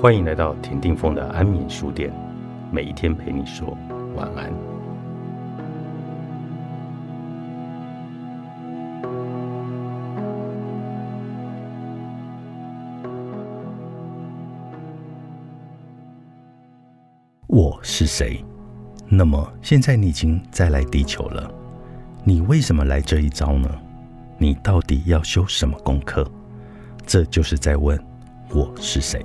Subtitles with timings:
[0.00, 2.10] 欢迎来到田定峰的安眠书店，
[2.72, 3.76] 每一天陪你说
[4.16, 4.50] 晚安。
[17.46, 18.42] 我是谁？
[19.06, 21.52] 那么现在你已经再来地球了，
[22.24, 23.68] 你为什么来这一招呢？
[24.38, 26.26] 你到底要修什么功课？
[27.04, 28.02] 这就是在问
[28.54, 29.20] 我是谁。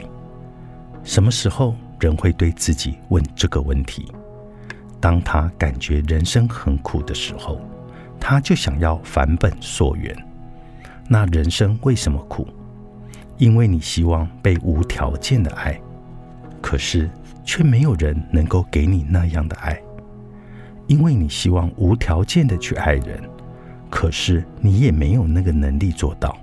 [1.05, 4.12] 什么时候人会对自己问这个问题？
[5.00, 7.62] 当他感觉人生很苦的时候，
[8.20, 10.16] 他就想要返本溯源。
[11.08, 12.48] 那人生为什么苦？
[13.38, 15.80] 因为你希望被无条件的爱，
[16.60, 17.08] 可是
[17.44, 19.80] 却没有人能够给你那样的爱。
[20.88, 23.22] 因为你希望无条件的去爱人，
[23.91, 26.35] 可是你也没有那个能力做到。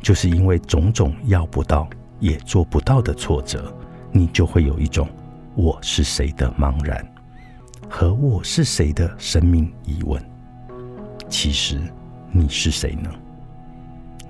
[0.00, 1.88] 就是因为种种要不到。
[2.24, 3.70] 也做不到的挫折，
[4.10, 5.06] 你就会有一种
[5.54, 7.06] “我是谁”的茫然
[7.86, 10.18] 和“我是谁”的生命疑问。
[11.28, 11.78] 其实
[12.32, 13.10] 你是谁呢？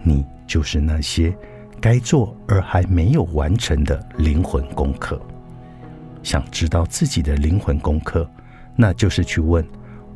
[0.03, 1.33] 你就是那些
[1.81, 5.21] 该做而还没有完成的灵魂功课。
[6.21, 8.29] 想知道自己的灵魂功课，
[8.75, 9.65] 那就是去问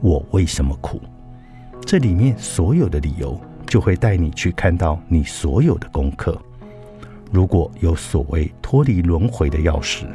[0.00, 1.00] 我为什么苦。
[1.86, 6.36] 这里面所有的理由，就会带你去看到你所有的功课。
[7.30, 10.06] 如果有所谓脱离轮回的钥匙，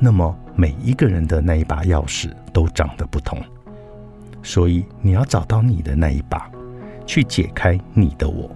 [0.00, 3.40] 那么每一个人的那一把钥匙都长得不同。
[4.42, 6.50] 所以你要找到你的那一把，
[7.06, 8.50] 去解开你的我，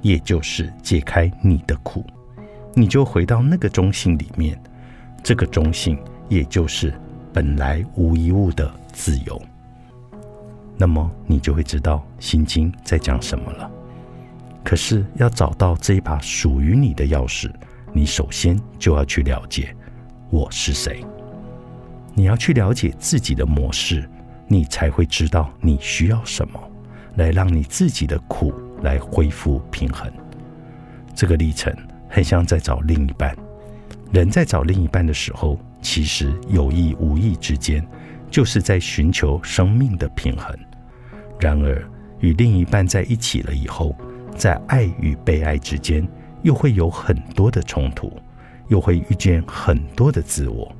[0.00, 2.04] 也就是解开你的苦，
[2.74, 4.58] 你就回到那个中性里面。
[5.22, 6.92] 这个中性，也就是
[7.32, 9.40] 本来无一物的自由。
[10.76, 13.70] 那么你就会知道《心经》在讲什么了。
[14.64, 17.52] 可是要找到这一把属于你的钥匙，
[17.92, 19.76] 你首先就要去了解
[20.30, 21.04] 我是谁。
[22.14, 24.08] 你要去了解自己的模式，
[24.48, 26.58] 你才会知道你需要什么，
[27.16, 30.10] 来让你自己的苦来恢复平衡。
[31.14, 31.72] 这个历程
[32.08, 33.36] 很像在找另一半。
[34.12, 37.84] 人在找另一半的时候，其实有意无意之间，
[38.30, 40.56] 就是在寻求生命的平衡。
[41.38, 41.84] 然而
[42.20, 43.94] 与另一半在一起了以后，
[44.34, 46.06] 在爱与被爱之间，
[46.42, 48.12] 又会有很多的冲突，
[48.68, 50.70] 又会遇见很多的自我。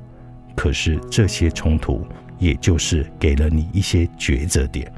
[0.55, 2.05] 可是这些冲突，
[2.37, 4.91] 也就是给了你一些抉择点，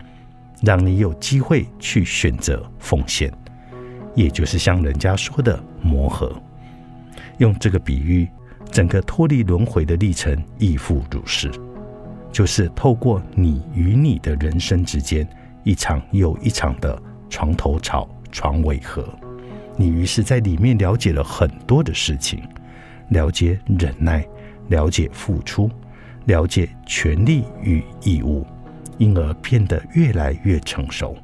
[0.62, 3.32] 让你有机会去选择奉献，
[4.16, 6.36] 也就是像人家说的磨合。
[7.38, 8.28] 用这个比喻，
[8.72, 11.52] 整个脱离轮回的历程亦复如是，
[12.32, 15.28] 就是透过你与你的人生之间
[15.64, 18.08] 一场又一场的床头吵。
[18.32, 19.08] 床尾和，
[19.76, 22.42] 你于是在里面了解了很多的事情，
[23.10, 24.26] 了解忍耐，
[24.70, 25.70] 了解付出，
[26.26, 28.46] 了解权利与义务，
[28.98, 31.16] 因而变得越来越成熟。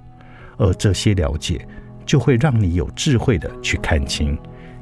[0.57, 1.67] 而这些了解，
[2.05, 4.37] 就会让你有智慧的去看清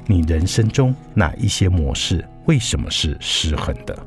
[0.06, 3.98] 你人生中哪一些模式为什么是失衡的，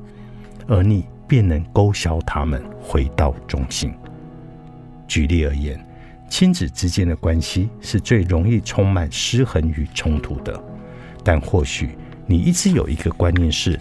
[0.67, 3.93] 而你便能勾销他们，回到中心。
[5.07, 5.83] 举例而言。
[6.29, 10.61] 亲子之间的关系是最容易充满失衡与冲突的，
[11.23, 13.79] 但或许你一直有一个观念是，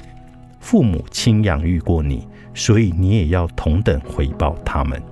[0.61, 5.03] 父母亲养育过你，所以你也要同等回报他们。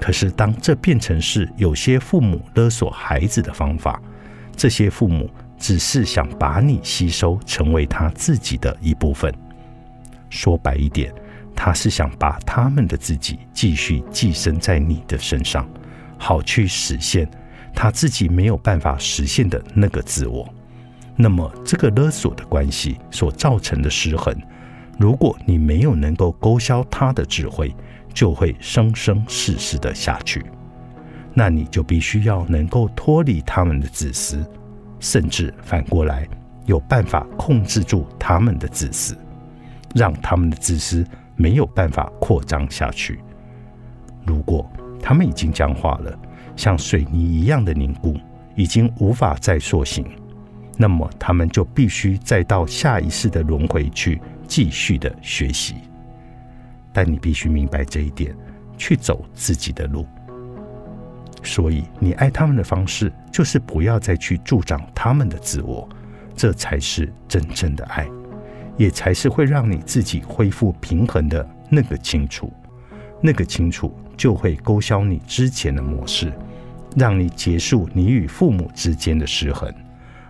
[0.00, 4.00] 可是当这变成是有些父母勒索孩子的方法，
[4.54, 9.34] 这些父母只是想把你吸收成为他自己的一部分。
[10.30, 11.12] 说白一点，
[11.56, 15.68] 他是想把他们的自己继续寄生在你的身上。
[16.18, 17.28] 好去实现
[17.74, 20.52] 他自己没有办法实现的那个自我，
[21.14, 24.34] 那么这个勒索的关系所造成的失衡，
[24.98, 27.72] 如果你没有能够勾销他的智慧，
[28.12, 30.44] 就会生生世世的下去。
[31.34, 34.44] 那你就必须要能够脱离他们的自私，
[34.98, 36.26] 甚至反过来
[36.66, 39.16] 有办法控制住他们的自私，
[39.94, 41.06] 让他们的自私
[41.36, 43.20] 没有办法扩张下去。
[44.26, 44.68] 如果。
[45.08, 46.14] 他们已经僵化了，
[46.54, 48.14] 像水泥一样的凝固，
[48.54, 50.04] 已经无法再塑形。
[50.76, 55.76] 那么，他们就必须再到下一世的轮回去继续的学习。
[56.92, 58.36] 但你必须明白这一点，
[58.76, 60.06] 去走自己的路。
[61.42, 65.88] 所以，你爱他们的方式，就是不要再去助长他们的自我，
[66.36, 68.06] 这才是真正的爱，
[68.76, 72.52] 也才是会让你自己恢复平衡的那个清楚。
[73.20, 73.92] 那个清楚。
[74.18, 76.32] 就会勾销你之前的模式，
[76.96, 79.72] 让你结束你与父母之间的失衡，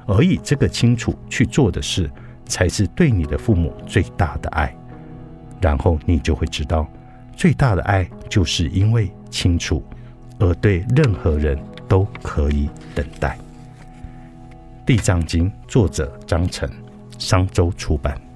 [0.06, 2.11] 而以这个清楚去做的事，
[2.44, 4.76] 才是对你的父母最大的爱。
[5.58, 6.87] 然后你就会知道，
[7.35, 9.82] 最大的爱就是因为清楚，
[10.38, 11.58] 而对任何人
[11.88, 13.38] 都可以等待。
[14.85, 16.69] 《地藏经》作者张成，
[17.17, 18.27] 商周出版。